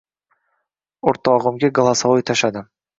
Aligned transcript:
o’rtogimga 1.13 1.73
golosovoy 1.79 2.29
tashadim 2.35 2.71